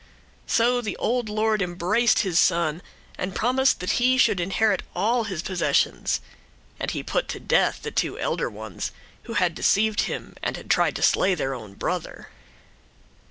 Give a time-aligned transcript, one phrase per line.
[0.47, 2.81] So the old lord embraced his son
[3.19, 6.21] and promised that he should inherit all his possessions,
[6.79, 8.91] and he put to death the two elder ones,
[9.25, 12.29] who had deceived him and had tried to slay their own brother.